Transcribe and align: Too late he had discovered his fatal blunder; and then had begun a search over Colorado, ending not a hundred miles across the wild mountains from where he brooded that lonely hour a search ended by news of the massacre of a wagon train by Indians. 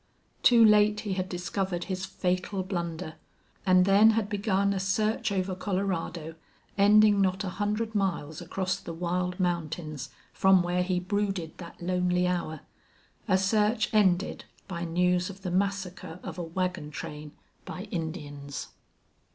Too 0.41 0.65
late 0.65 1.01
he 1.01 1.13
had 1.13 1.29
discovered 1.29 1.83
his 1.83 2.07
fatal 2.07 2.63
blunder; 2.63 3.17
and 3.67 3.85
then 3.85 4.09
had 4.17 4.29
begun 4.29 4.73
a 4.73 4.79
search 4.79 5.31
over 5.31 5.53
Colorado, 5.53 6.33
ending 6.75 7.21
not 7.21 7.43
a 7.43 7.49
hundred 7.61 7.93
miles 7.93 8.41
across 8.41 8.77
the 8.77 8.95
wild 8.95 9.39
mountains 9.39 10.09
from 10.33 10.63
where 10.63 10.81
he 10.81 10.99
brooded 10.99 11.55
that 11.59 11.83
lonely 11.83 12.25
hour 12.25 12.61
a 13.27 13.37
search 13.37 13.93
ended 13.93 14.45
by 14.67 14.85
news 14.85 15.29
of 15.29 15.43
the 15.43 15.51
massacre 15.51 16.19
of 16.23 16.39
a 16.39 16.43
wagon 16.43 16.89
train 16.89 17.33
by 17.63 17.83
Indians. 17.91 18.69